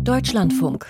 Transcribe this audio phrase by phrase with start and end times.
[0.00, 0.86] Deutschlandfunk.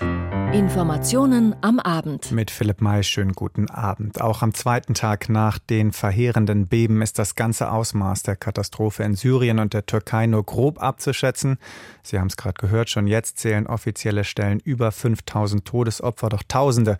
[0.53, 2.31] Informationen am Abend.
[2.31, 4.19] Mit Philipp May, schönen guten Abend.
[4.19, 9.13] Auch am zweiten Tag nach den verheerenden Beben ist das ganze Ausmaß der Katastrophe in
[9.13, 11.59] Syrien und der Türkei nur grob abzuschätzen.
[12.01, 16.97] Sie haben es gerade gehört, schon jetzt zählen offizielle Stellen über 5000 Todesopfer, doch Tausende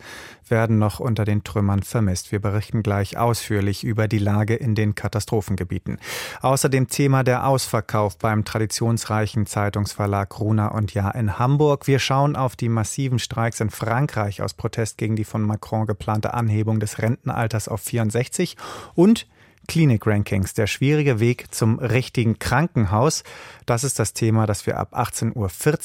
[0.48, 2.30] werden noch unter den Trümmern vermisst.
[2.30, 5.98] Wir berichten gleich ausführlich über die Lage in den Katastrophengebieten.
[6.40, 11.86] Außerdem Thema der Ausverkauf beim traditionsreichen Zeitungsverlag Runa und Jahr in Hamburg.
[11.86, 16.34] Wir schauen auf die massiven Streiks in Frankreich aus Protest gegen die von Macron geplante
[16.34, 18.54] Anhebung des Rentenalters auf 64
[18.94, 19.26] und
[19.66, 23.24] Klinik-Rankings, der schwierige Weg zum richtigen Krankenhaus.
[23.64, 25.36] Das ist das Thema, das wir ab 18.40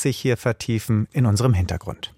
[0.08, 2.14] Uhr hier vertiefen in unserem Hintergrund.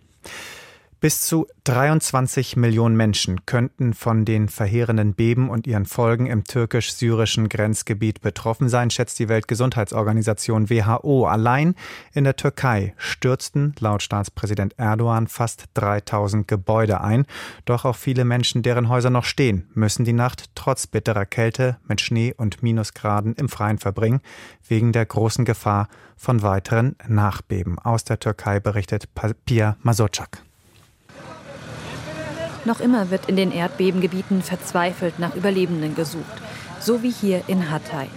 [1.00, 7.50] Bis zu 23 Millionen Menschen könnten von den verheerenden Beben und ihren Folgen im türkisch-syrischen
[7.50, 11.28] Grenzgebiet betroffen sein, schätzt die Weltgesundheitsorganisation WHO.
[11.28, 11.76] Allein
[12.14, 17.28] in der Türkei stürzten laut Staatspräsident Erdogan fast 3000 Gebäude ein.
[17.66, 22.02] Doch auch viele Menschen, deren Häuser noch stehen, müssen die Nacht trotz bitterer Kälte mit
[22.02, 24.22] Schnee und Minusgraden im Freien verbringen,
[24.68, 27.78] wegen der großen Gefahr von weiteren Nachbeben.
[27.78, 29.09] Aus der Türkei berichtet
[29.45, 30.47] Pia Masocak.
[32.68, 36.26] Noch immer wird in den Erdbebengebieten verzweifelt nach Überlebenden gesucht,
[36.82, 38.08] so wie hier in Hatay.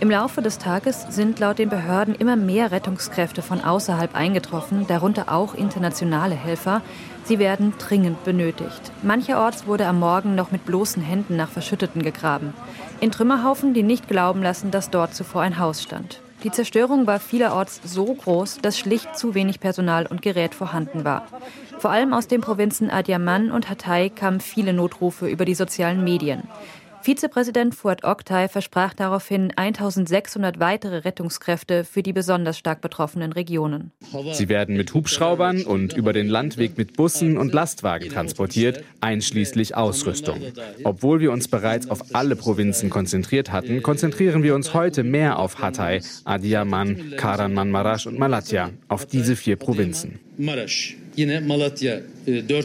[0.00, 5.32] Im Laufe des Tages sind laut den Behörden immer mehr Rettungskräfte von außerhalb eingetroffen, darunter
[5.32, 6.82] auch internationale Helfer.
[7.24, 8.92] Sie werden dringend benötigt.
[9.02, 12.52] Mancherorts wurde am Morgen noch mit bloßen Händen nach Verschütteten gegraben.
[13.00, 16.20] In Trümmerhaufen, die nicht glauben lassen, dass dort zuvor ein Haus stand.
[16.44, 21.26] Die Zerstörung war vielerorts so groß, dass schlicht zu wenig Personal und Gerät vorhanden war.
[21.78, 26.44] Vor allem aus den Provinzen Adiaman und Hatay kamen viele Notrufe über die sozialen Medien.
[27.06, 33.92] Vizepräsident Fuad Oktay versprach daraufhin 1600 weitere Rettungskräfte für die besonders stark betroffenen Regionen.
[34.32, 40.40] Sie werden mit Hubschraubern und über den Landweg mit Bussen und Lastwagen transportiert, einschließlich Ausrüstung.
[40.82, 45.60] Obwohl wir uns bereits auf alle Provinzen konzentriert hatten, konzentrieren wir uns heute mehr auf
[45.60, 50.18] Hatay, Adiyaman, Kahramanmaraş und Malatya, auf diese vier Provinzen.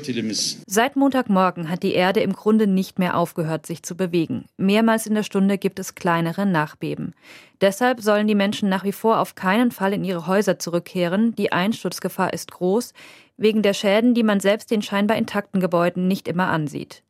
[0.09, 0.61] Ilimiz.
[0.67, 4.45] Seit Montagmorgen hat die Erde im Grunde nicht mehr aufgehört, sich zu bewegen.
[4.57, 7.13] Mehrmals in der Stunde gibt es kleinere Nachbeben.
[7.61, 11.35] Deshalb sollen die Menschen nach wie vor auf keinen Fall in ihre Häuser zurückkehren.
[11.35, 12.93] Die Einsturzgefahr ist groß,
[13.37, 17.03] wegen der Schäden, die man selbst den scheinbar intakten Gebäuden nicht immer ansieht.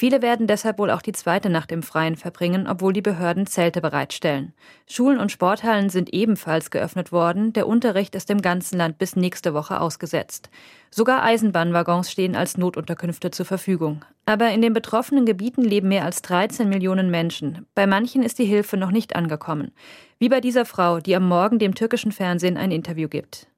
[0.00, 3.82] Viele werden deshalb wohl auch die zweite Nacht im Freien verbringen, obwohl die Behörden Zelte
[3.82, 4.54] bereitstellen.
[4.86, 7.52] Schulen und Sporthallen sind ebenfalls geöffnet worden.
[7.52, 10.48] Der Unterricht ist im ganzen Land bis nächste Woche ausgesetzt.
[10.90, 14.02] Sogar Eisenbahnwaggons stehen als Notunterkünfte zur Verfügung.
[14.24, 17.66] Aber in den betroffenen Gebieten leben mehr als 13 Millionen Menschen.
[17.74, 19.70] Bei manchen ist die Hilfe noch nicht angekommen.
[20.18, 23.49] Wie bei dieser Frau, die am Morgen dem türkischen Fernsehen ein Interview gibt.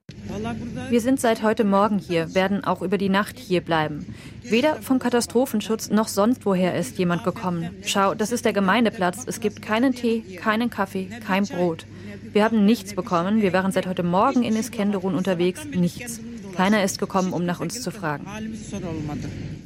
[0.91, 4.15] Wir sind seit heute Morgen hier, werden auch über die Nacht hier bleiben.
[4.43, 7.71] Weder vom Katastrophenschutz noch sonst woher ist jemand gekommen.
[7.85, 9.25] Schau, das ist der Gemeindeplatz.
[9.27, 11.87] Es gibt keinen Tee, keinen Kaffee, kein Brot.
[12.33, 13.43] Wir haben nichts bekommen.
[13.43, 15.65] Wir waren seit heute Morgen in Iskenderun unterwegs.
[15.67, 16.21] Nichts.
[16.57, 18.27] Keiner ist gekommen, um nach uns zu fragen.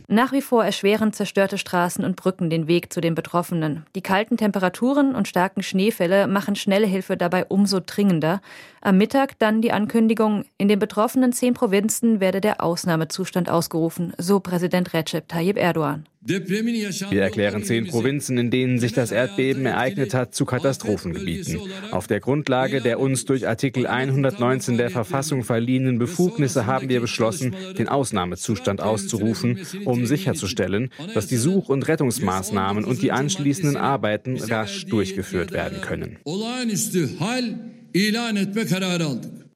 [0.08, 3.84] Nach wie vor erschweren zerstörte Straßen und Brücken den Weg zu den Betroffenen.
[3.96, 8.40] Die kalten Temperaturen und starken Schneefälle machen schnelle Hilfe dabei umso dringender.
[8.86, 14.38] Am Mittag dann die Ankündigung, in den betroffenen zehn Provinzen werde der Ausnahmezustand ausgerufen, so
[14.38, 16.06] Präsident Recep Tayyip Erdogan.
[16.20, 21.58] Wir erklären zehn Provinzen, in denen sich das Erdbeben ereignet hat, zu Katastrophengebieten.
[21.90, 27.56] Auf der Grundlage der uns durch Artikel 119 der Verfassung verliehenen Befugnisse haben wir beschlossen,
[27.76, 34.86] den Ausnahmezustand auszurufen, um sicherzustellen, dass die Such- und Rettungsmaßnahmen und die anschließenden Arbeiten rasch
[34.86, 36.18] durchgeführt werden können.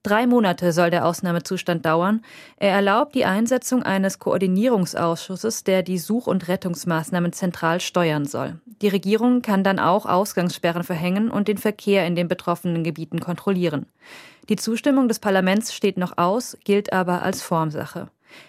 [0.02, 2.24] Drei Monate soll der Ausnahmezustand dauern.
[2.56, 8.58] Er erlaubt die Einsetzung eines Koordinierungsausschusses, der die Such- und Rettungsmaßnahmen zentral steuern soll.
[8.80, 13.84] Die Regierung kann dann auch Ausgangssperren verhängen und den Verkehr in den betroffenen Gebieten kontrollieren.
[14.48, 18.08] Die Zustimmung des Parlaments steht noch aus, gilt aber als Formsache.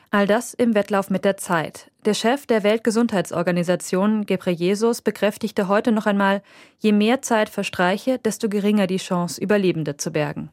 [0.10, 1.91] All das im Wettlauf mit der Zeit.
[2.06, 6.42] Der Chef der Weltgesundheitsorganisation, Gebreyesus, bekräftigte heute noch einmal,
[6.80, 10.50] je mehr Zeit verstreiche, desto geringer die Chance, Überlebende zu bergen.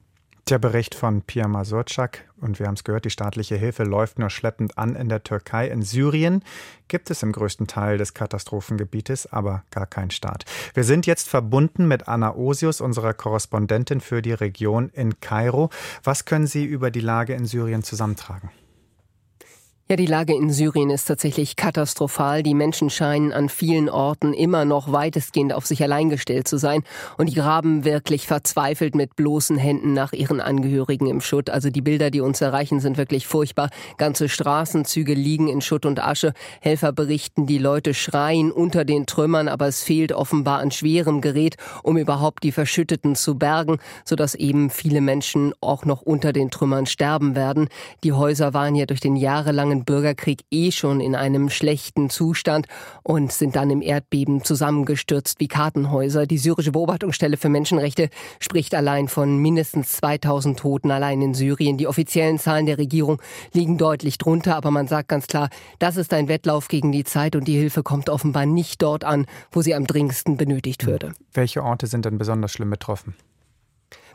[0.50, 4.28] Der Bericht von Pia Masurczak und wir haben es gehört, die staatliche Hilfe läuft nur
[4.28, 5.68] schleppend an in der Türkei.
[5.68, 6.42] In Syrien
[6.86, 10.44] gibt es im größten Teil des Katastrophengebietes aber gar keinen Staat.
[10.74, 15.70] Wir sind jetzt verbunden mit Anna Osius, unserer Korrespondentin für die Region in Kairo.
[16.02, 18.50] Was können Sie über die Lage in Syrien zusammentragen?
[19.90, 22.42] Ja, die Lage in Syrien ist tatsächlich katastrophal.
[22.42, 26.82] Die Menschen scheinen an vielen Orten immer noch weitestgehend auf sich allein gestellt zu sein.
[27.16, 31.48] Und die graben wirklich verzweifelt mit bloßen Händen nach ihren Angehörigen im Schutt.
[31.48, 33.70] Also die Bilder, die uns erreichen, sind wirklich furchtbar.
[33.96, 36.34] Ganze Straßenzüge liegen in Schutt und Asche.
[36.60, 41.56] Helfer berichten, die Leute schreien unter den Trümmern, aber es fehlt offenbar an schwerem Gerät,
[41.82, 46.84] um überhaupt die Verschütteten zu bergen, sodass eben viele Menschen auch noch unter den Trümmern
[46.84, 47.70] sterben werden.
[48.04, 52.66] Die Häuser waren ja durch den jahrelangen Jahren Bürgerkrieg eh schon in einem schlechten Zustand
[53.02, 56.26] und sind dann im Erdbeben zusammengestürzt wie Kartenhäuser.
[56.26, 58.08] Die syrische Beobachtungsstelle für Menschenrechte
[58.40, 61.78] spricht allein von mindestens 2000 Toten allein in Syrien.
[61.78, 63.20] Die offiziellen Zahlen der Regierung
[63.52, 65.48] liegen deutlich drunter, aber man sagt ganz klar,
[65.78, 69.26] das ist ein Wettlauf gegen die Zeit und die Hilfe kommt offenbar nicht dort an,
[69.50, 71.12] wo sie am dringendsten benötigt würde.
[71.32, 73.14] Welche Orte sind denn besonders schlimm betroffen?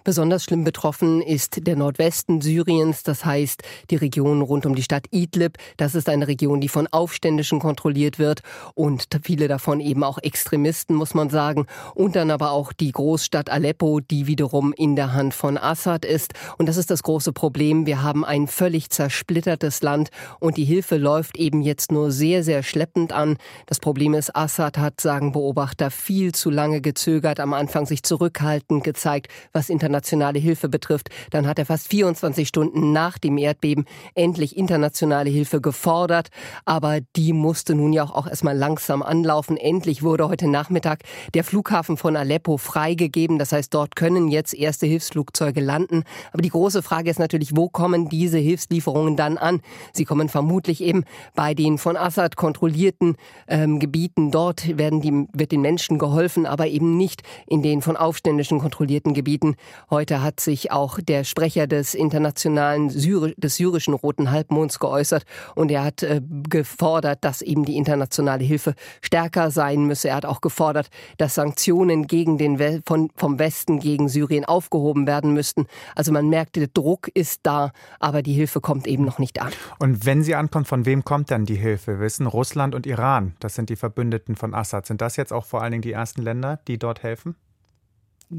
[0.05, 5.05] Besonders schlimm betroffen ist der Nordwesten Syriens, das heißt die Region rund um die Stadt
[5.11, 5.57] Idlib.
[5.77, 8.41] Das ist eine Region, die von Aufständischen kontrolliert wird
[8.75, 11.67] und viele davon eben auch Extremisten, muss man sagen.
[11.95, 16.33] Und dann aber auch die Großstadt Aleppo, die wiederum in der Hand von Assad ist.
[16.57, 17.85] Und das ist das große Problem.
[17.85, 20.09] Wir haben ein völlig zersplittertes Land
[20.41, 23.37] und die Hilfe läuft eben jetzt nur sehr, sehr schleppend an.
[23.67, 28.83] Das Problem ist, Assad hat, sagen Beobachter, viel zu lange gezögert, am Anfang sich zurückhaltend
[28.83, 33.85] gezeigt, was international internationale Hilfe betrifft, dann hat er fast 24 Stunden nach dem Erdbeben
[34.15, 36.29] endlich internationale Hilfe gefordert.
[36.65, 39.55] Aber die musste nun ja auch erstmal langsam anlaufen.
[39.55, 41.01] Endlich wurde heute Nachmittag
[41.35, 43.37] der Flughafen von Aleppo freigegeben.
[43.37, 46.05] Das heißt, dort können jetzt erste Hilfsflugzeuge landen.
[46.31, 49.61] Aber die große Frage ist natürlich, wo kommen diese Hilfslieferungen dann an?
[49.91, 51.03] Sie kommen vermutlich eben
[51.35, 53.15] bei den von Assad kontrollierten
[53.47, 54.31] ähm, Gebieten.
[54.31, 59.13] Dort werden die, wird den Menschen geholfen, aber eben nicht in den von Aufständischen kontrollierten
[59.13, 59.55] Gebieten.
[59.89, 65.23] Heute hat sich auch der Sprecher des internationalen Syri des syrischen Roten Halbmonds geäußert
[65.55, 70.09] und er hat äh, gefordert, dass eben die internationale Hilfe stärker sein müsse.
[70.09, 75.07] Er hat auch gefordert, dass Sanktionen gegen den We von, vom Westen gegen Syrien aufgehoben
[75.07, 75.67] werden müssten.
[75.95, 79.51] Also man merkt, der Druck ist da, aber die Hilfe kommt eben noch nicht an.
[79.79, 81.93] Und wenn sie ankommt, von wem kommt dann die Hilfe?
[81.93, 84.85] Wir wissen, Russland und Iran, das sind die Verbündeten von Assad.
[84.85, 87.35] Sind das jetzt auch vor allen Dingen die ersten Länder, die dort helfen?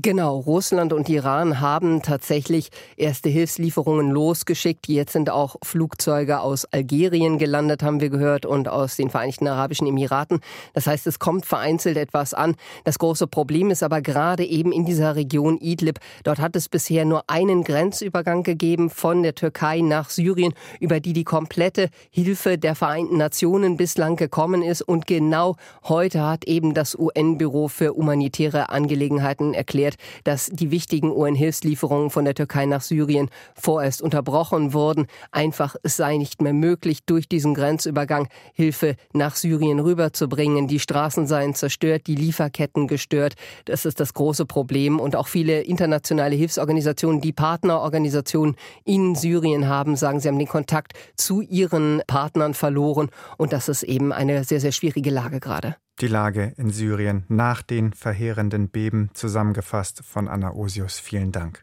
[0.03, 4.89] Genau, Russland und Iran haben tatsächlich erste Hilfslieferungen losgeschickt.
[4.89, 9.87] Jetzt sind auch Flugzeuge aus Algerien gelandet, haben wir gehört, und aus den Vereinigten Arabischen
[9.87, 10.41] Emiraten.
[10.73, 12.57] Das heißt, es kommt vereinzelt etwas an.
[12.83, 16.01] Das große Problem ist aber gerade eben in dieser Region Idlib.
[16.25, 21.13] Dort hat es bisher nur einen Grenzübergang gegeben von der Türkei nach Syrien, über die
[21.13, 24.83] die komplette Hilfe der Vereinten Nationen bislang gekommen ist.
[24.83, 25.55] Und genau
[25.85, 32.25] heute hat eben das UN-Büro für humanitäre Angelegenheiten erklärt, erklärt, dass die wichtigen UN-Hilfslieferungen von
[32.25, 35.07] der Türkei nach Syrien vorerst unterbrochen wurden.
[35.33, 40.69] Einfach es sei nicht mehr möglich, durch diesen Grenzübergang Hilfe nach Syrien rüberzubringen.
[40.69, 43.35] Die Straßen seien zerstört, die Lieferketten gestört.
[43.67, 45.01] Das ist das große Problem.
[45.01, 50.93] Und auch viele internationale Hilfsorganisationen, die Partnerorganisationen in Syrien haben, sagen, sie haben den Kontakt
[51.17, 53.11] zu ihren Partnern verloren.
[53.37, 55.77] Und das ist eben eine sehr, sehr schwierige Lage gerade.
[56.01, 60.99] Die Lage in Syrien nach den verheerenden Beben zusammengefasst von Anna Osius.
[60.99, 61.63] Vielen Dank.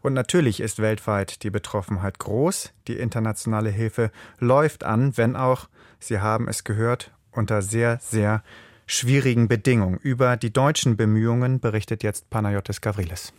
[0.00, 2.72] Und natürlich ist weltweit die Betroffenheit groß.
[2.88, 5.68] Die internationale Hilfe läuft an, wenn auch,
[5.98, 8.42] Sie haben es gehört, unter sehr, sehr
[8.86, 9.98] schwierigen Bedingungen.
[9.98, 13.34] Über die deutschen Bemühungen berichtet jetzt Panayotis Gavrilis.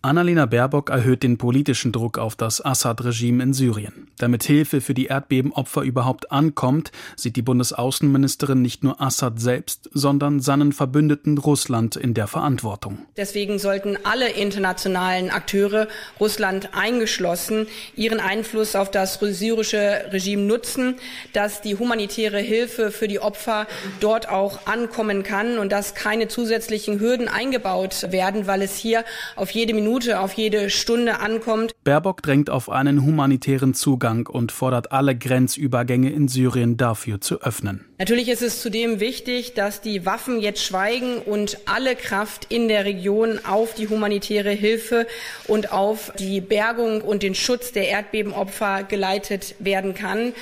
[0.00, 4.06] Annalena Baerbock erhöht den politischen Druck auf das Assad-Regime in Syrien.
[4.16, 10.38] Damit Hilfe für die Erdbebenopfer überhaupt ankommt, sieht die Bundesaußenministerin nicht nur Assad selbst, sondern
[10.38, 12.98] seinen Verbündeten Russland in der Verantwortung.
[13.16, 15.88] Deswegen sollten alle internationalen Akteure,
[16.20, 20.94] Russland eingeschlossen, ihren Einfluss auf das syrische Regime nutzen,
[21.32, 23.66] dass die humanitäre Hilfe für die Opfer
[23.98, 29.50] dort auch ankommen kann und dass keine zusätzlichen Hürden eingebaut werden, weil es hier auf
[29.50, 31.72] jede Minute Minute, auf jede Stunde ankommt.
[31.82, 37.86] Baerbock drängt auf einen humanitären Zugang und fordert alle Grenzübergänge in Syrien dafür zu öffnen.
[37.98, 42.84] Natürlich ist es zudem wichtig, dass die Waffen jetzt schweigen und alle Kraft in der
[42.84, 45.06] Region auf die humanitäre Hilfe
[45.46, 50.34] und auf die Bergung und den Schutz der Erdbebenopfer geleitet werden kann.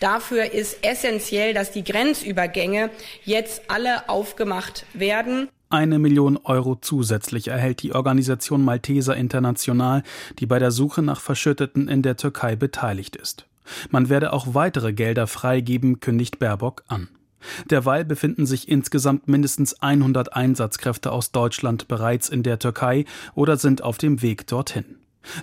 [0.00, 2.88] Dafür ist essentiell, dass die Grenzübergänge
[3.24, 5.48] jetzt alle aufgemacht werden.
[5.74, 10.04] Eine Million Euro zusätzlich erhält die Organisation Malteser International,
[10.38, 13.46] die bei der Suche nach Verschütteten in der Türkei beteiligt ist.
[13.90, 17.08] Man werde auch weitere Gelder freigeben, kündigt Baerbock an.
[17.70, 23.04] Derweil befinden sich insgesamt mindestens 100 Einsatzkräfte aus Deutschland bereits in der Türkei
[23.34, 24.84] oder sind auf dem Weg dorthin.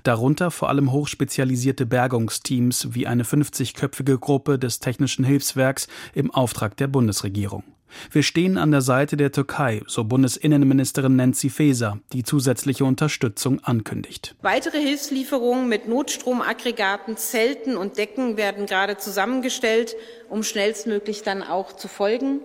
[0.03, 6.87] Darunter vor allem hochspezialisierte Bergungsteams wie eine 50-köpfige Gruppe des Technischen Hilfswerks im Auftrag der
[6.87, 7.65] Bundesregierung.
[8.11, 14.35] Wir stehen an der Seite der Türkei, so Bundesinnenministerin Nancy Faeser, die zusätzliche Unterstützung ankündigt.
[14.41, 19.95] Weitere Hilfslieferungen mit Notstromaggregaten, Zelten und Decken werden gerade zusammengestellt,
[20.29, 22.41] um schnellstmöglich dann auch zu folgen.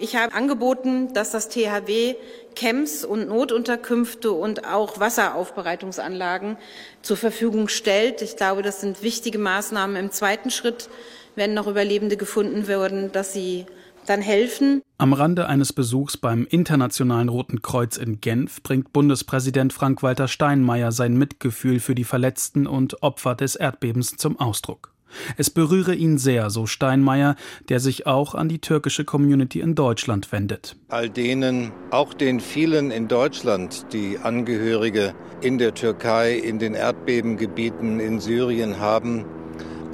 [0.00, 2.14] Ich habe angeboten, dass das THW
[2.54, 6.56] Camps und Notunterkünfte und auch Wasseraufbereitungsanlagen
[7.02, 8.22] zur Verfügung stellt.
[8.22, 10.88] Ich glaube, das sind wichtige Maßnahmen im zweiten Schritt,
[11.34, 13.66] wenn noch Überlebende gefunden würden, dass sie
[14.08, 14.82] dann helfen.
[14.98, 21.16] Am Rande eines Besuchs beim Internationalen Roten Kreuz in Genf bringt Bundespräsident Frank-Walter Steinmeier sein
[21.16, 24.92] Mitgefühl für die Verletzten und Opfer des Erdbebens zum Ausdruck.
[25.36, 27.36] Es berühre ihn sehr, so Steinmeier,
[27.68, 30.76] der sich auch an die türkische Community in Deutschland wendet.
[30.88, 38.00] All denen, auch den vielen in Deutschland, die Angehörige in der Türkei, in den Erdbebengebieten
[38.00, 39.24] in Syrien haben,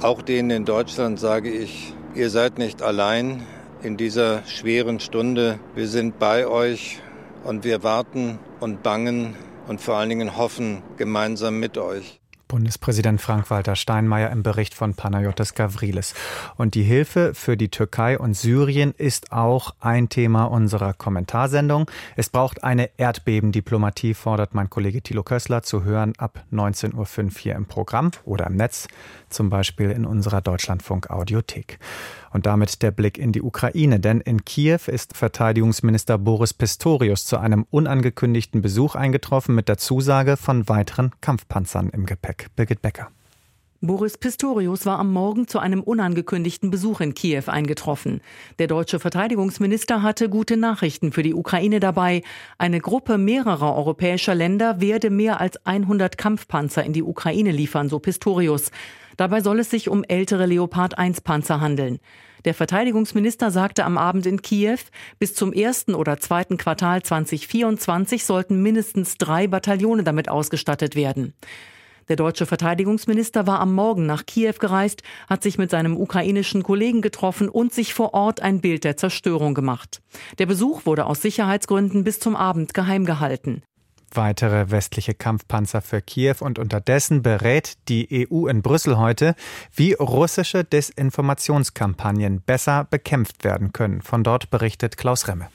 [0.01, 3.43] auch denen in Deutschland sage ich, ihr seid nicht allein,
[3.85, 5.59] in dieser schweren Stunde.
[5.75, 6.99] Wir sind bei euch
[7.43, 9.35] und wir warten und bangen
[9.67, 12.19] und vor allen Dingen hoffen gemeinsam mit euch.
[12.47, 16.13] Bundespräsident Frank-Walter Steinmeier im Bericht von Panayotis Gavrilis.
[16.57, 21.89] Und die Hilfe für die Türkei und Syrien ist auch ein Thema unserer Kommentarsendung.
[22.15, 27.55] Es braucht eine Erdbebendiplomatie, fordert mein Kollege Thilo Kössler zu hören ab 19.05 Uhr hier
[27.55, 28.87] im Programm oder im Netz,
[29.29, 31.79] zum Beispiel in unserer Deutschlandfunk-Audiothek.
[32.35, 37.37] Und damit der Blick in die Ukraine, denn in Kiew ist Verteidigungsminister Boris Pistorius zu
[37.37, 42.47] einem unangekündigten Besuch eingetroffen mit der Zusage von weiteren Kampfpanzern im Gepäck.
[42.57, 43.07] Birgit Becker.
[43.79, 48.19] Boris Pistorius war am Morgen zu einem unangekündigten Besuch in Kiew eingetroffen.
[48.59, 52.21] Der deutsche Verteidigungsminister hatte gute Nachrichten für die Ukraine dabei.
[52.57, 57.99] Eine Gruppe mehrerer europäischer Länder werde mehr als 100 Kampfpanzer in die Ukraine liefern, so
[57.99, 58.71] Pistorius.
[59.17, 61.99] Dabei soll es sich um ältere Leopard 1 Panzer handeln.
[62.43, 64.77] Der Verteidigungsminister sagte am Abend in Kiew,
[65.17, 71.33] bis zum ersten oder zweiten Quartal 2024 sollten mindestens drei Bataillone damit ausgestattet werden.
[72.07, 77.01] Der deutsche Verteidigungsminister war am Morgen nach Kiew gereist, hat sich mit seinem ukrainischen Kollegen
[77.01, 80.03] getroffen und sich vor Ort ein Bild der Zerstörung gemacht.
[80.37, 83.63] Der Besuch wurde aus Sicherheitsgründen bis zum Abend geheim gehalten
[84.11, 89.35] weitere westliche Kampfpanzer für Kiew und unterdessen berät die EU in Brüssel heute,
[89.73, 94.01] wie russische Desinformationskampagnen besser bekämpft werden können.
[94.01, 95.47] Von dort berichtet Klaus Remme.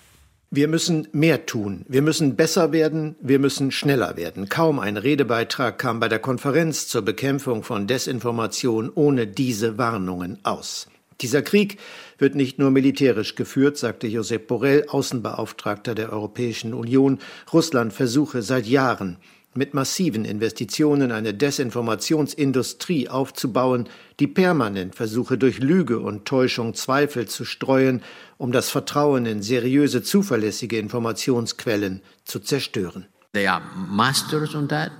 [0.53, 1.85] Wir müssen mehr tun.
[1.87, 3.15] Wir müssen besser werden.
[3.21, 4.49] Wir müssen schneller werden.
[4.49, 10.90] Kaum ein Redebeitrag kam bei der Konferenz zur Bekämpfung von Desinformation ohne diese Warnungen aus.
[11.21, 11.79] Dieser Krieg
[12.19, 17.19] wird nicht nur militärisch geführt, sagte Josep Borrell, Außenbeauftragter der Europäischen Union.
[17.53, 19.19] Russland versuche seit Jahren,
[19.55, 23.89] mit massiven Investitionen eine Desinformationsindustrie aufzubauen,
[24.21, 28.03] die permanent versuche, durch Lüge und Täuschung Zweifel zu streuen,
[28.39, 33.07] um das Vertrauen in seriöse, zuverlässige Informationsquellen zu zerstören.
[33.33, 34.93] They are masters on that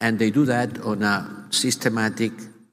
[0.00, 2.32] and they do that on a systematic,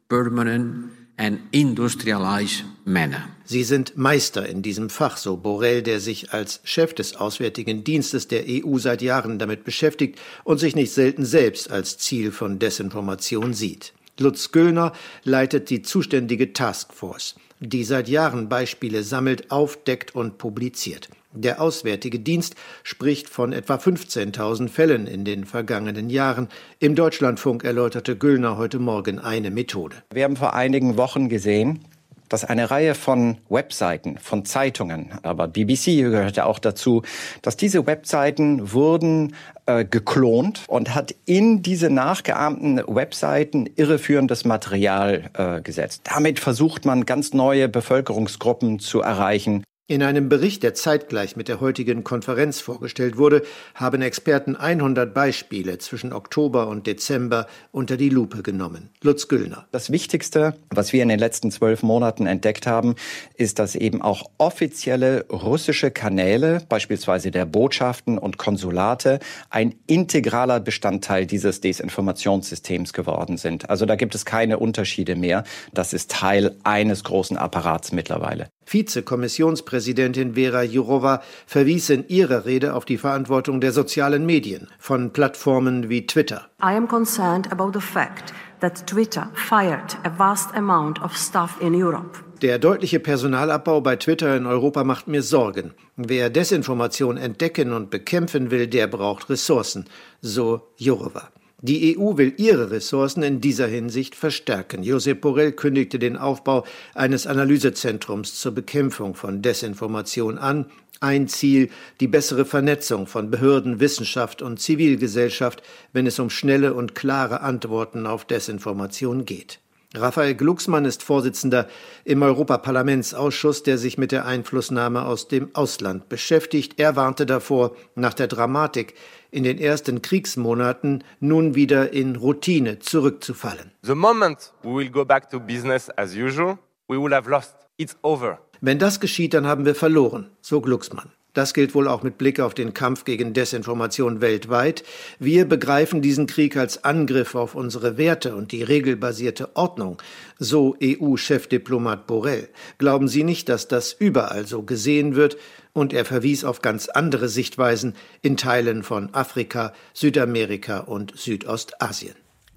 [0.10, 3.28] permanent and industrialized manner.
[3.44, 8.28] Sie sind Meister in diesem Fach, so Borrell, der sich als Chef des Auswärtigen Dienstes
[8.28, 13.54] der EU seit Jahren damit beschäftigt und sich nicht selten selbst als Ziel von Desinformation
[13.54, 13.94] sieht.
[14.20, 14.94] Lutz Göllner
[15.24, 21.10] leitet die zuständige Taskforce, die seit Jahren Beispiele sammelt, aufdeckt und publiziert.
[21.34, 26.48] Der Auswärtige Dienst spricht von etwa 15.000 Fällen in den vergangenen Jahren.
[26.80, 29.98] Im Deutschlandfunk erläuterte Güllner heute Morgen eine Methode.
[30.12, 31.86] Wir haben vor einigen Wochen gesehen,
[32.30, 37.04] dass eine Reihe von Webseiten, von Zeitungen, aber BBC gehörte auch dazu,
[37.42, 45.62] dass diese Webseiten wurden äh, geklont und hat in diese nachgeahmten Webseiten irreführendes Material äh,
[45.62, 46.02] gesetzt.
[46.06, 49.64] Damit versucht man ganz neue Bevölkerungsgruppen zu erreichen.
[49.90, 55.78] In einem Bericht, der zeitgleich mit der heutigen Konferenz vorgestellt wurde, haben Experten 100 Beispiele
[55.78, 58.90] zwischen Oktober und Dezember unter die Lupe genommen.
[59.02, 59.66] Lutz Güllner.
[59.72, 62.96] Das Wichtigste, was wir in den letzten zwölf Monaten entdeckt haben,
[63.36, 71.26] ist, dass eben auch offizielle russische Kanäle, beispielsweise der Botschaften und Konsulate, ein integraler Bestandteil
[71.26, 73.70] dieses Desinformationssystems geworden sind.
[73.70, 75.46] Also da gibt es keine Unterschiede mehr.
[75.74, 78.50] Das ist Teil eines großen Apparats mittlerweile.
[78.68, 85.90] Vizekommissionspräsidentin Vera Jourova verwies in ihrer Rede auf die Verantwortung der sozialen Medien von Plattformen
[85.90, 86.50] wie Twitter.
[86.62, 91.74] I am concerned about the fact that Twitter fired a vast amount of staff in
[91.74, 92.20] Europe.
[92.42, 95.74] Der deutliche Personalabbau bei Twitter in Europa macht mir Sorgen.
[95.96, 99.86] Wer Desinformation entdecken und bekämpfen will, der braucht Ressourcen,
[100.22, 101.30] so Jourova.
[101.64, 104.84] Die EU will ihre Ressourcen in dieser Hinsicht verstärken.
[104.84, 110.68] Josep Borrell kündigte den Aufbau eines Analysezentrums zur Bekämpfung von Desinformation an.
[111.00, 116.94] Ein Ziel, die bessere Vernetzung von Behörden, Wissenschaft und Zivilgesellschaft, wenn es um schnelle und
[116.94, 119.60] klare Antworten auf Desinformation geht.
[119.96, 121.68] Raphael Glucksmann ist Vorsitzender
[122.04, 126.74] im Europaparlamentsausschuss, der sich mit der Einflussnahme aus dem Ausland beschäftigt.
[126.78, 128.96] Er warnte davor, nach der Dramatik
[129.32, 133.72] in den ersten Kriegsmonaten nun wieder in Routine zurückzufallen.
[133.82, 136.58] The moment we will go back to business as usual,
[136.90, 137.56] we will have lost.
[137.78, 138.40] It's over.
[138.60, 141.12] Wenn das geschieht, dann haben wir verloren, so Glucksmann.
[141.38, 144.84] Das gilt wohl auch mit Blick auf den Kampf gegen Desinformation weltweit.
[145.20, 150.02] Wir begreifen diesen Krieg als Angriff auf unsere Werte und die regelbasierte Ordnung,
[150.40, 152.50] so EU-Chefdiplomat Borrell.
[152.80, 155.38] Glauben Sie nicht, dass das überall so gesehen wird?
[155.74, 162.16] Und er verwies auf ganz andere Sichtweisen in Teilen von Afrika, Südamerika und Südostasien.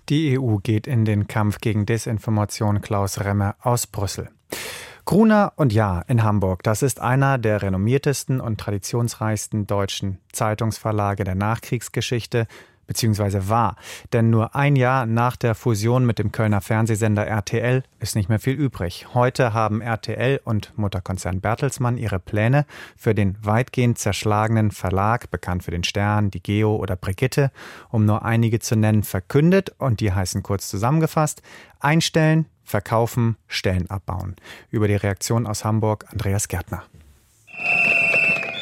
[0.09, 4.31] Die EU geht in den Kampf gegen Desinformation Klaus Remmer aus Brüssel.
[5.05, 11.35] Gruner und Ja in Hamburg, das ist einer der renommiertesten und traditionsreichsten deutschen Zeitungsverlage der
[11.35, 12.47] Nachkriegsgeschichte,
[12.91, 13.77] beziehungsweise war.
[14.13, 18.41] Denn nur ein Jahr nach der Fusion mit dem Kölner Fernsehsender RTL ist nicht mehr
[18.41, 19.07] viel übrig.
[19.15, 22.67] Heute haben RTL und Mutterkonzern Bertelsmann ihre Pläne
[22.97, 27.53] für den weitgehend zerschlagenen Verlag, bekannt für den Stern, die Geo oder Brigitte,
[27.91, 31.43] um nur einige zu nennen, verkündet und die heißen kurz zusammengefasst
[31.79, 34.37] Einstellen, verkaufen, Stellen abbauen.
[34.71, 36.85] Über die Reaktion aus Hamburg Andreas Gärtner.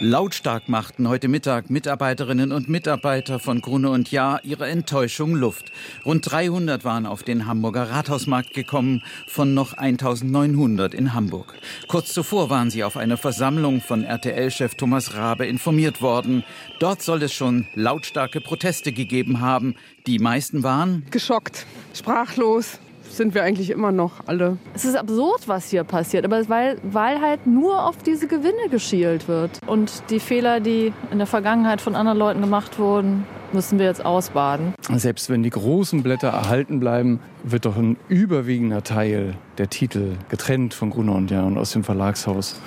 [0.01, 5.73] Lautstark machten heute Mittag Mitarbeiterinnen und Mitarbeiter von Grune und Jahr ihre Enttäuschung Luft.
[6.05, 11.53] Rund 300 waren auf den Hamburger Rathausmarkt gekommen, von noch 1900 in Hamburg.
[11.89, 16.45] Kurz zuvor waren sie auf einer Versammlung von RTL-Chef Thomas Rabe informiert worden.
[16.79, 19.75] Dort soll es schon lautstarke Proteste gegeben haben.
[20.07, 22.79] Die meisten waren geschockt, sprachlos,
[23.11, 24.59] sind wir eigentlich immer noch alle.
[24.75, 29.29] Es ist absurd, was hier passiert, aber weil, weil halt nur auf diese Gewinne geschielt
[29.29, 29.59] wird.
[29.67, 34.05] Und die Fehler, die in der Vergangenheit von anderen Leuten gemacht wurden, müssen wir jetzt
[34.05, 34.75] ausbaden.
[34.95, 40.75] Selbst wenn die großen Blätter erhalten bleiben, wird doch ein überwiegender Teil der Titel getrennt
[40.75, 42.61] von Gruner und Jahr und aus dem Verlagshaus.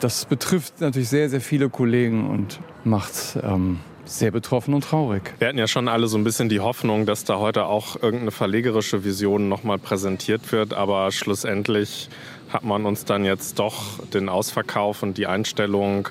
[0.00, 5.34] Das betrifft natürlich sehr, sehr viele Kollegen und macht ähm, sehr betroffen und traurig.
[5.38, 8.32] Wir hatten ja schon alle so ein bisschen die Hoffnung, dass da heute auch irgendeine
[8.32, 12.08] verlegerische Vision nochmal präsentiert wird, aber schlussendlich
[12.52, 16.08] hat man uns dann jetzt doch den Ausverkauf und die Einstellung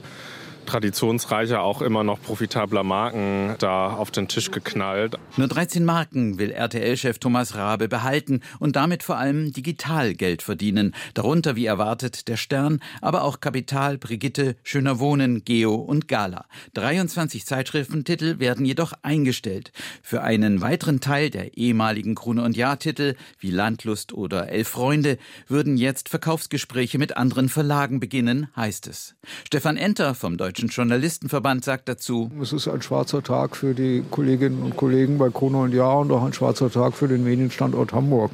[0.69, 5.17] traditionsreicher, auch immer noch profitabler Marken da auf den Tisch geknallt.
[5.35, 10.93] Nur 13 Marken will RTL-Chef Thomas Rabe behalten und damit vor allem digital Geld verdienen.
[11.15, 16.45] Darunter, wie erwartet, der Stern, aber auch Kapital, Brigitte, Schöner Wohnen, Geo und Gala.
[16.75, 19.71] 23 Zeitschriftentitel werden jedoch eingestellt.
[20.03, 25.77] Für einen weiteren Teil der ehemaligen Krone und Jahr-Titel, wie Landlust oder Elf Freunde, würden
[25.77, 29.15] jetzt Verkaufsgespräche mit anderen Verlagen beginnen, heißt es.
[29.47, 34.03] Stefan Enter vom Deutschen Deutschen Journalistenverband sagt dazu, es ist ein schwarzer Tag für die
[34.11, 37.93] Kolleginnen und Kollegen bei Krone und Jahr und auch ein schwarzer Tag für den Medienstandort
[37.93, 38.31] Hamburg.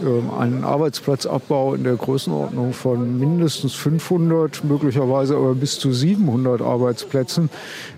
[0.00, 7.50] Ähm, ein Arbeitsplatzabbau in der Größenordnung von mindestens 500, möglicherweise aber bis zu 700 Arbeitsplätzen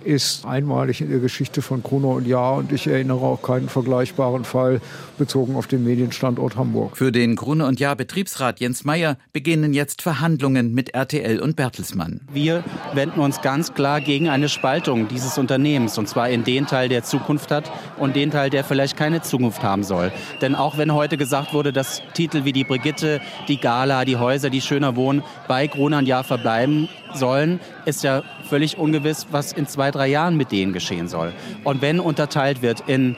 [0.05, 4.45] ist einmalig in der Geschichte von Krone und Jahr und ich erinnere auch keinen vergleichbaren
[4.45, 4.81] Fall
[5.19, 6.97] bezogen auf den Medienstandort Hamburg.
[6.97, 12.23] Für den Krone und Jahr Betriebsrat Jens Meyer beginnen jetzt Verhandlungen mit RTL und Bertelsmann.
[12.33, 16.89] Wir wenden uns ganz klar gegen eine Spaltung dieses Unternehmens, und zwar in den Teil,
[16.89, 20.13] der Zukunft hat und den Teil, der vielleicht keine Zukunft haben soll.
[20.41, 24.51] Denn auch wenn heute gesagt wurde, dass Titel wie die Brigitte, die Gala, die Häuser,
[24.51, 29.91] die Schöner Wohnen bei Grunan Jahr verbleiben sollen, ist ja völlig ungewiss, was in zwei,
[29.91, 31.33] drei Jahren mit denen geschehen soll.
[31.65, 33.17] Und wenn unterteilt wird in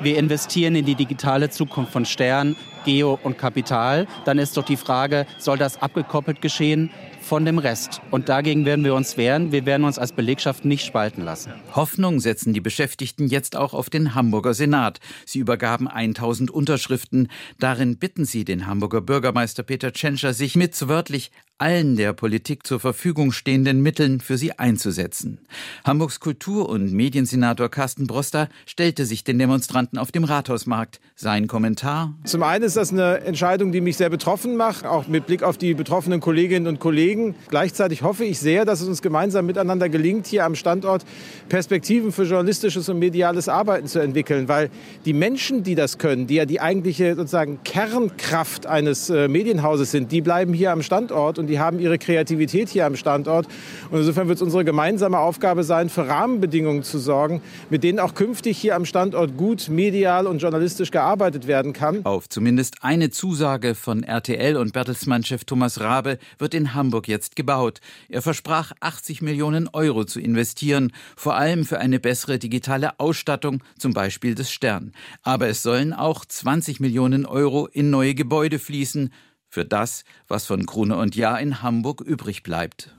[0.00, 4.76] wir investieren in die digitale Zukunft von Stern, Geo und Kapital, dann ist doch die
[4.76, 6.90] Frage, soll das abgekoppelt geschehen
[7.24, 8.02] von dem Rest.
[8.10, 9.50] Und dagegen werden wir uns wehren.
[9.50, 11.52] Wir werden uns als Belegschaft nicht spalten lassen.
[11.74, 15.00] Hoffnung setzen die Beschäftigten jetzt auch auf den Hamburger Senat.
[15.24, 17.28] Sie übergaben 1000 Unterschriften.
[17.58, 22.80] Darin bitten sie den Hamburger Bürgermeister Peter Tschentscher, sich mit wörtlich allen der Politik zur
[22.80, 25.40] Verfügung stehenden Mitteln für sie einzusetzen.
[25.84, 31.00] Hamburgs Kultur- und Mediensenator Carsten Broster stellte sich den Demonstranten auf dem Rathausmarkt.
[31.14, 32.14] Sein Kommentar?
[32.24, 35.56] Zum einen ist das eine Entscheidung, die mich sehr betroffen macht, auch mit Blick auf
[35.56, 37.36] die betroffenen Kolleginnen und Kollegen.
[37.48, 41.04] Gleichzeitig hoffe ich sehr, dass es uns gemeinsam miteinander gelingt, hier am Standort
[41.48, 44.70] Perspektiven für journalistisches und mediales Arbeiten zu entwickeln, weil
[45.04, 50.10] die Menschen, die das können, die ja die eigentliche sozusagen Kernkraft eines äh, Medienhauses sind,
[50.10, 53.46] die bleiben hier am Standort und die haben ihre Kreativität hier am Standort.
[53.92, 58.14] Und insofern wird es unsere gemeinsame Aufgabe sein, für Rahmenbedingungen zu sorgen, mit denen auch
[58.14, 62.04] künftig hier am Standort gut medial und journalistisch gearbeitet werden kann.
[62.04, 67.80] Auf zumindest eine Zusage von RTL und Bertelsmann-Chef Thomas Rabe wird in Hamburg jetzt gebaut.
[68.08, 73.92] Er versprach 80 Millionen Euro zu investieren, vor allem für eine bessere digitale Ausstattung, zum
[73.92, 74.92] Beispiel des Stern.
[75.22, 79.10] Aber es sollen auch 20 Millionen Euro in neue Gebäude fließen,
[79.48, 82.93] für das, was von Krone und Jahr in Hamburg übrig bleibt.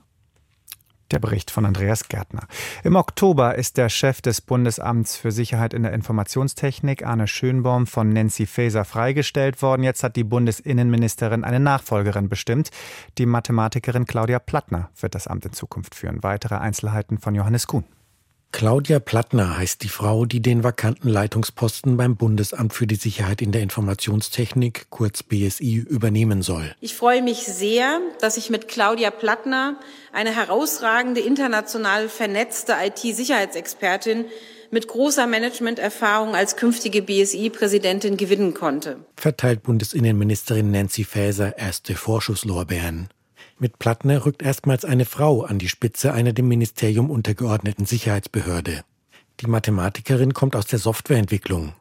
[1.12, 2.42] Der Bericht von Andreas Gärtner.
[2.82, 8.08] Im Oktober ist der Chef des Bundesamts für Sicherheit in der Informationstechnik, Arne Schönbaum, von
[8.08, 9.84] Nancy Faeser freigestellt worden.
[9.84, 12.70] Jetzt hat die Bundesinnenministerin eine Nachfolgerin bestimmt.
[13.18, 16.22] Die Mathematikerin Claudia Plattner wird das Amt in Zukunft führen.
[16.22, 17.84] Weitere Einzelheiten von Johannes Kuhn.
[18.52, 23.52] Claudia Plattner heißt die Frau, die den vakanten Leitungsposten beim Bundesamt für die Sicherheit in
[23.52, 26.74] der Informationstechnik, kurz BSI, übernehmen soll.
[26.80, 29.78] Ich freue mich sehr, dass ich mit Claudia Plattner
[30.12, 34.24] eine herausragende international vernetzte IT-Sicherheitsexpertin
[34.70, 38.96] mit großer Managementerfahrung als künftige BSI-Präsidentin gewinnen konnte.
[39.16, 43.08] Verteilt Bundesinnenministerin Nancy Faeser erste Vorschusslorbeeren.
[43.58, 48.84] Mit Plattner rückt erstmals eine Frau an die Spitze einer dem Ministerium untergeordneten Sicherheitsbehörde.
[49.40, 51.72] Die Mathematikerin kommt aus der Softwareentwicklung.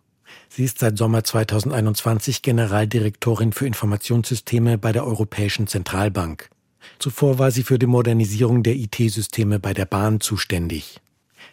[0.47, 6.49] Sie ist seit Sommer 2021 Generaldirektorin für Informationssysteme bei der Europäischen Zentralbank.
[6.97, 11.01] Zuvor war sie für die Modernisierung der IT-Systeme bei der Bahn zuständig.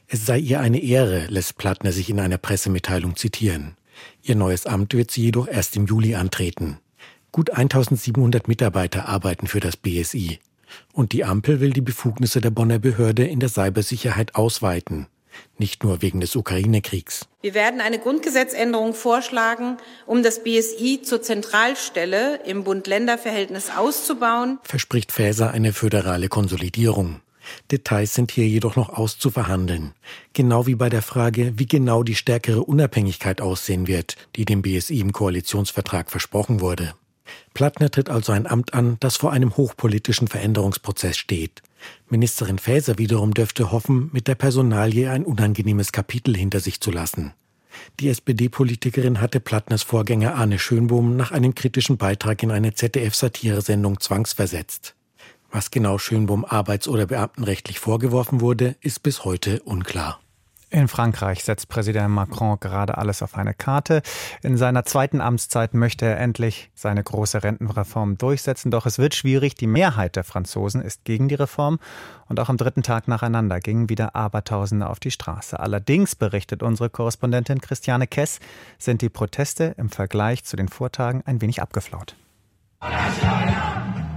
[0.06, 3.76] Es sei ihr eine Ehre, lässt Plattner sich in einer Pressemitteilung zitieren.
[4.22, 6.78] Ihr neues Amt wird sie jedoch erst im Juli antreten.
[7.33, 10.38] Gut 1700 Mitarbeiter arbeiten für das BSI.
[10.92, 15.07] Und die Ampel will die Befugnisse der Bonner Behörde in der Cybersicherheit ausweiten.
[15.57, 17.27] Nicht nur wegen des Ukraine-Kriegs.
[17.40, 24.59] Wir werden eine Grundgesetzänderung vorschlagen, um das BSI zur Zentralstelle im Bund-Länder-Verhältnis auszubauen.
[24.62, 27.21] Verspricht Faeser eine föderale Konsolidierung.
[27.71, 29.95] Details sind hier jedoch noch auszuverhandeln.
[30.35, 35.01] Genau wie bei der Frage, wie genau die stärkere Unabhängigkeit aussehen wird, die dem BSI
[35.01, 36.95] im Koalitionsvertrag versprochen wurde.
[37.55, 41.62] Plattner tritt also ein Amt an, das vor einem hochpolitischen Veränderungsprozess steht.
[42.09, 47.35] Ministerin Faeser wiederum dürfte hoffen, mit der Personalie ein unangenehmes Kapitel hinter sich zu lassen.
[48.01, 54.95] Die SPD-Politikerin hatte Plattners Vorgänger Arne Schönbohm nach einem kritischen Beitrag in eine ZDF-Satiresendung zwangsversetzt.
[55.51, 60.21] Was genau Schönbohm arbeits- oder beamtenrechtlich vorgeworfen wurde, ist bis heute unklar.
[60.72, 64.00] In Frankreich setzt Präsident Macron gerade alles auf eine Karte.
[64.42, 68.70] In seiner zweiten Amtszeit möchte er endlich seine große Rentenreform durchsetzen.
[68.70, 69.54] Doch es wird schwierig.
[69.54, 71.78] Die Mehrheit der Franzosen ist gegen die Reform.
[72.26, 75.61] Und auch am dritten Tag nacheinander gingen wieder Abertausende auf die Straße.
[75.61, 78.38] Allerdings, berichtet unsere Korrespondentin Christiane Kess,
[78.78, 82.16] sind die Proteste im Vergleich zu den Vortagen ein wenig abgeflaut.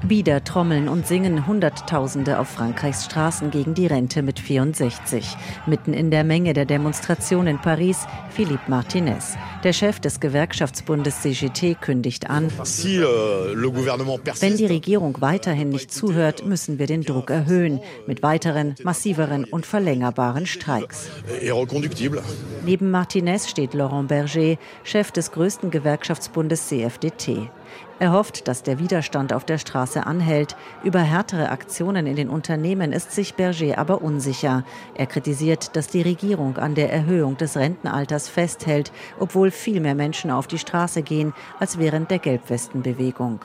[0.07, 5.35] Wieder trommeln und singen Hunderttausende auf Frankreichs Straßen gegen die Rente mit 64.
[5.65, 9.35] Mitten in der Menge der Demonstration in Paris Philippe Martinez.
[9.63, 13.55] Der Chef des Gewerkschaftsbundes CGT kündigt an, euh,
[14.41, 19.65] wenn die Regierung weiterhin nicht zuhört, müssen wir den Druck erhöhen mit weiteren, massiveren und
[19.65, 21.09] verlängerbaren Streiks.
[22.63, 27.49] Neben Martinez steht Laurent Berger, Chef des größten Gewerkschaftsbundes CFDT.
[27.97, 30.58] Er hofft, dass der Widerstand auf der Straße anhält.
[30.84, 34.65] Über härtere Aktionen in den Unternehmen ist sich Berger aber unsicher.
[34.95, 40.29] Er kritisiert, dass die Regierung an der Erhöhung des Rentenalters festhält, obwohl viel mehr Menschen
[40.29, 43.39] auf die Straße gehen als während der Gelbwestenbewegung.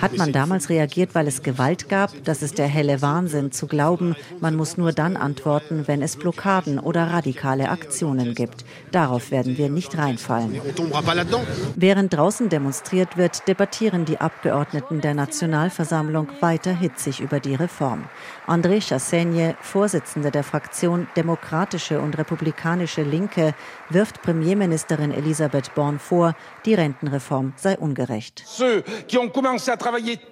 [0.00, 2.10] Hat man damals reagiert, weil es Gewalt gab?
[2.24, 6.78] Das ist der helle Wahnsinn zu glauben, man muss nur dann antworten, wenn es Blockaden
[6.78, 8.64] oder radikale Aktionen gibt.
[8.92, 10.58] Darauf werden wir nicht reinfallen.
[11.76, 18.04] Während draußen der demonstriert wird, debattieren die Abgeordneten der Nationalversammlung weiter hitzig über die Reform.
[18.46, 23.54] André Chassaigne, Vorsitzender der Fraktion Demokratische und Republikanische Linke,
[23.90, 28.44] wirft Premierministerin Elisabeth Born vor, die Rentenreform sei ungerecht.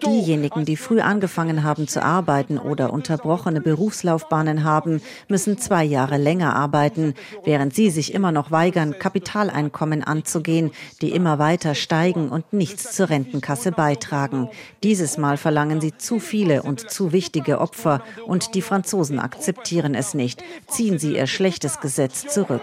[0.07, 6.55] Diejenigen, die früh angefangen haben zu arbeiten oder unterbrochene Berufslaufbahnen haben, müssen zwei Jahre länger
[6.55, 12.93] arbeiten, während sie sich immer noch weigern, Kapitaleinkommen anzugehen, die immer weiter steigen und nichts
[12.93, 14.51] zur Rentenkasse beitragen.
[14.83, 20.15] Dieses Mal verlangen sie zu viele und zu wichtige Opfer und die Franzosen akzeptieren es
[20.15, 20.43] nicht.
[20.69, 22.61] Ziehen sie ihr schlechtes Gesetz zurück.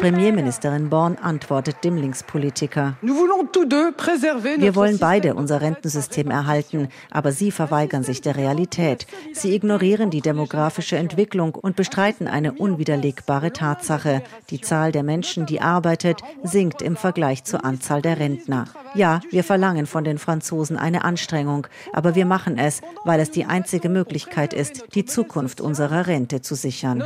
[0.00, 2.96] Premierministerin Born antwortet dem Linkspolitiker.
[3.00, 9.06] Wir wollen beide unser Rentensystem erhalten, aber sie verweigern sich der Realität.
[9.32, 14.22] Sie ignorieren die demografische Entwicklung und bestreiten eine unwiderlegbare Tatsache.
[14.50, 18.64] Die Zahl der Menschen, die arbeitet, sinkt im Vergleich zur Anzahl der Rentner.
[18.96, 23.44] Ja, wir verlangen von den Franzosen eine Anstrengung, aber wir machen es, weil es die
[23.44, 27.04] einzige Möglichkeit ist, die Zukunft unserer Rente zu sichern.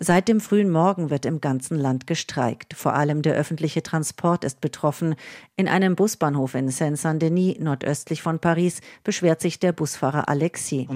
[0.00, 2.72] Seit dem frühen Morgen wird im ganzen Land gestreikt.
[2.72, 5.16] Vor allem der öffentliche Transport ist betroffen.
[5.56, 10.86] In einem Busbahnhof in Seine-Saint-Denis, nordöstlich von Paris, beschwert sich der Busfahrer Alexis.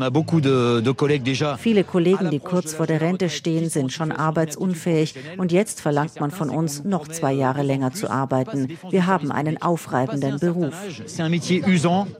[1.58, 6.30] Viele Kollegen, die kurz vor der Rente stehen, sind schon arbeitsunfähig und jetzt verlangt man
[6.30, 8.78] von uns, noch zwei Jahre länger zu arbeiten.
[8.90, 10.74] Wir haben einen aufreibenden Beruf.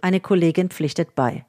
[0.01, 1.45] Eine Kollegin pflichtet bei.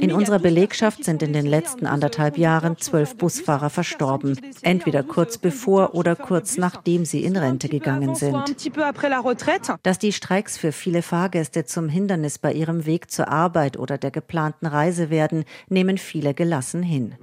[0.00, 5.94] In unserer Belegschaft sind in den letzten anderthalb Jahren zwölf Busfahrer verstorben, entweder kurz bevor
[5.94, 8.36] oder kurz nachdem sie in Rente gegangen sind.
[9.82, 14.10] Dass die Streiks für viele Fahrgäste zum Hindernis bei ihrem Weg zur Arbeit oder der
[14.10, 17.14] geplanten Reise werden, nehmen viele gelassen hin.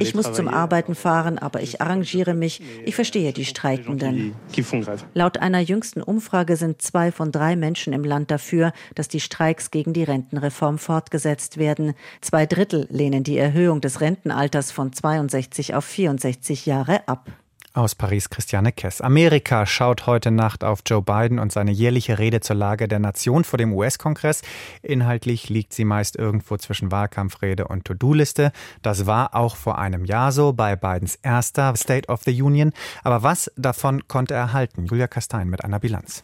[0.00, 2.62] Ich muss zum Arbeiten fahren, aber ich arrangiere mich.
[2.84, 3.44] Ich verstehe die
[3.84, 4.34] Streikenden.
[5.14, 9.70] Laut einer jüngsten Umfrage sind zwei von drei Menschen im Land dafür, dass die Streiks
[9.70, 11.94] gegen die Rentenreform fortgesetzt werden.
[12.20, 17.30] Zwei Drittel lehnen die Erhöhung des Rentenalters von 62 auf 64 Jahre ab.
[17.76, 19.00] Aus Paris Christiane Kess.
[19.00, 23.42] Amerika schaut heute Nacht auf Joe Biden und seine jährliche Rede zur Lage der Nation
[23.42, 24.42] vor dem US-Kongress.
[24.80, 28.52] Inhaltlich liegt sie meist irgendwo zwischen Wahlkampfrede und To-Do-Liste.
[28.82, 32.72] Das war auch vor einem Jahr so bei Bidens erster State of the Union.
[33.02, 34.86] Aber was davon konnte er halten?
[34.86, 36.22] Julia Kastein mit einer Bilanz.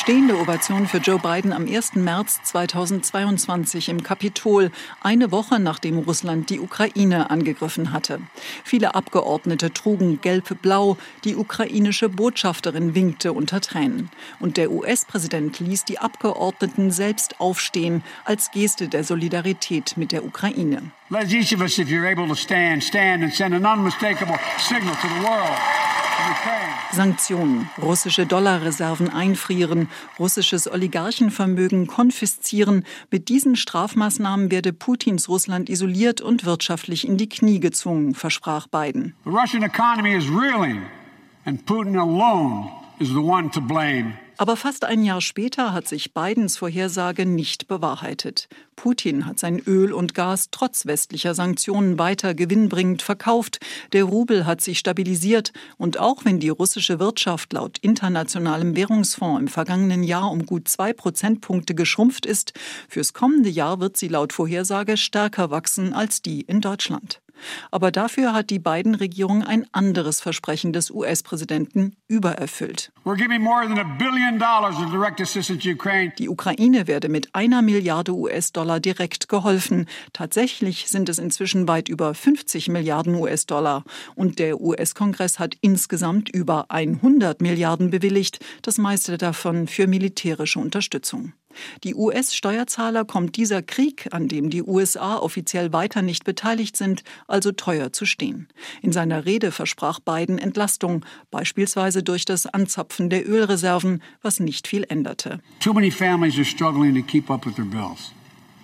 [0.00, 1.96] Stehende Ovation für Joe Biden am 1.
[1.96, 4.70] März 2022 im Kapitol,
[5.02, 8.22] eine Woche nachdem Russland die Ukraine angegriffen hatte.
[8.64, 14.08] Viele Abgeordnete trugen gelb-blau, die ukrainische Botschafterin winkte unter Tränen.
[14.38, 20.92] Und der US-Präsident ließ die Abgeordneten selbst aufstehen als Geste der Solidarität mit der Ukraine.
[21.10, 24.94] Let each of us, if you're able to stand, stand and send an unmistakable signal
[24.94, 25.89] to the world.
[26.92, 32.84] Sanktionen, russische Dollarreserven einfrieren, russisches Oligarchenvermögen konfiszieren.
[33.10, 39.14] Mit diesen Strafmaßnahmen werde Putins Russland isoliert und wirtschaftlich in die Knie gezwungen, versprach Biden.
[39.24, 40.82] The Russian economy is reeling
[41.44, 44.14] and Putin alone is the one to blame.
[44.40, 48.48] Aber fast ein Jahr später hat sich Bidens Vorhersage nicht bewahrheitet.
[48.74, 53.58] Putin hat sein Öl und Gas trotz westlicher Sanktionen weiter gewinnbringend verkauft.
[53.92, 55.52] Der Rubel hat sich stabilisiert.
[55.76, 60.94] Und auch wenn die russische Wirtschaft laut Internationalem Währungsfonds im vergangenen Jahr um gut zwei
[60.94, 62.54] Prozentpunkte geschrumpft ist,
[62.88, 67.20] fürs kommende Jahr wird sie laut Vorhersage stärker wachsen als die in Deutschland.
[67.70, 72.92] Aber dafür hat die beiden Regierung ein anderes Versprechen des US-Präsidenten übererfüllt.
[76.18, 79.86] Die Ukraine werde mit einer Milliarde US-Dollar direkt geholfen.
[80.12, 83.84] Tatsächlich sind es inzwischen weit über 50 Milliarden US-Dollar.
[84.14, 91.32] Und der US-Kongress hat insgesamt über 100 Milliarden bewilligt, das meiste davon für militärische Unterstützung.
[91.84, 97.52] Die US-Steuerzahler kommt dieser Krieg, an dem die USA offiziell weiter nicht beteiligt sind, also
[97.52, 98.48] teuer zu stehen.
[98.82, 104.84] In seiner Rede versprach Biden Entlastung, beispielsweise durch das Anzapfen der Ölreserven, was nicht viel
[104.88, 105.40] änderte.
[105.60, 108.12] Too many families are struggling to keep up with their bills.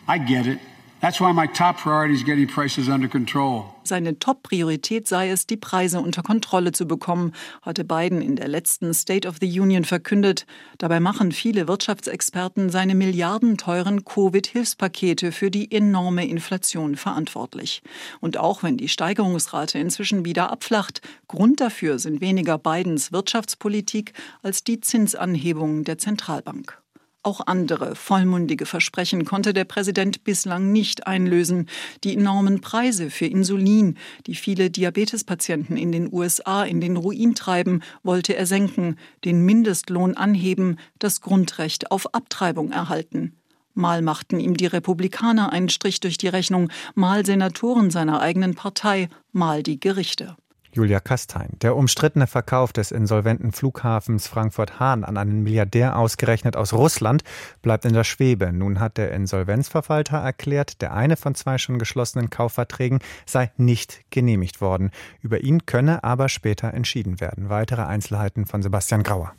[0.09, 0.59] I get it.
[1.01, 3.65] That's why my top priority is getting prices under control.
[3.85, 7.33] Seine Top-Priorität sei es, die Preise unter Kontrolle zu bekommen,
[7.63, 10.47] hatte Biden in der letzten State of the Union verkündet.
[10.79, 17.83] Dabei machen viele Wirtschaftsexperten seine milliardenteuren Covid-Hilfspakete für die enorme Inflation verantwortlich.
[18.21, 24.65] Und auch wenn die Steigerungsrate inzwischen wieder abflacht, Grund dafür sind weniger Bidens Wirtschaftspolitik als
[24.65, 26.81] die Zinsanhebungen der Zentralbank.
[27.27, 31.69] Auch andere vollmundige Versprechen konnte der Präsident bislang nicht einlösen.
[32.05, 37.83] Die enormen Preise für Insulin, die viele Diabetespatienten in den USA in den Ruin treiben,
[38.05, 43.35] wollte er senken, den Mindestlohn anheben, das Grundrecht auf Abtreibung erhalten.
[43.75, 49.09] Mal machten ihm die Republikaner einen Strich durch die Rechnung, mal Senatoren seiner eigenen Partei,
[49.33, 50.37] mal die Gerichte.
[50.77, 51.57] Julia Kastein.
[51.63, 57.25] Der umstrittene Verkauf des insolventen Flughafens Frankfurt-Hahn an einen Milliardär ausgerechnet aus Russland
[57.63, 58.53] bleibt in der Schwebe.
[58.53, 64.61] Nun hat der Insolvenzverwalter erklärt, der eine von zwei schon geschlossenen Kaufverträgen sei nicht genehmigt
[64.61, 64.91] worden.
[65.23, 67.49] Über ihn könne aber später entschieden werden.
[67.49, 69.33] Weitere Einzelheiten von Sebastian Grauer.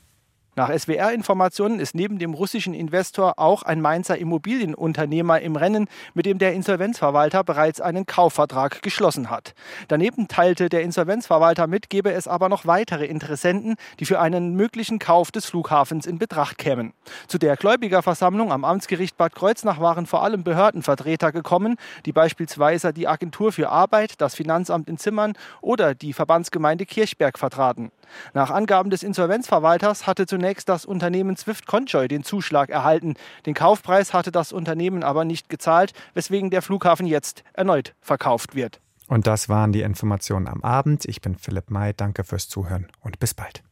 [0.57, 6.39] Nach SWR-Informationen ist neben dem russischen Investor auch ein Mainzer Immobilienunternehmer im Rennen, mit dem
[6.39, 9.53] der Insolvenzverwalter bereits einen Kaufvertrag geschlossen hat.
[9.87, 14.97] Daneben teilte der Insolvenzverwalter mit, gebe es aber noch weitere Interessenten, die für einen möglichen
[14.97, 16.93] Kauf des Flughafens in Betracht kämen.
[17.27, 21.75] Zu der Gläubigerversammlung am Amtsgericht Bad Kreuznach waren vor allem Behördenvertreter gekommen,
[22.07, 27.91] die beispielsweise die Agentur für Arbeit, das Finanzamt in Zimmern oder die Verbandsgemeinde Kirchberg vertraten.
[28.33, 33.15] Nach Angaben des Insolvenzverwalters hatte zunächst das Unternehmen Swift Conjoy den Zuschlag erhalten.
[33.45, 38.79] Den Kaufpreis hatte das Unternehmen aber nicht gezahlt, weswegen der Flughafen jetzt erneut verkauft wird.
[39.07, 41.05] Und das waren die Informationen am Abend.
[41.05, 41.93] Ich bin Philipp May.
[41.95, 43.63] Danke fürs Zuhören und bis bald.